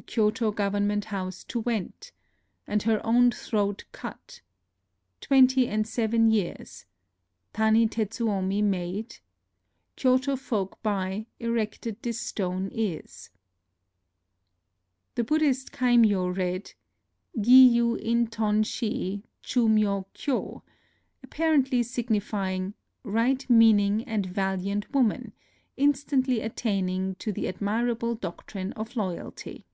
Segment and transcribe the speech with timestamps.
[0.00, 2.10] the Kyoto government house to went...
[2.66, 4.40] and her own throat cut...
[5.20, 6.86] twenty and seven years,..
[7.52, 9.18] Tani Tetsu omi made...
[9.98, 13.28] Kyotofolk hy erected this stone isJ^
[15.16, 16.72] The Buddhist Kaimyo read,"
[17.40, 20.62] Gi yu in ton shi chu myo hyo^''—
[21.22, 22.72] apparently sig nifying,"
[23.06, 25.34] Eight meaning and valiant woman,
[25.76, 29.66] instantly attaining to the admirable doctrine of loyalty."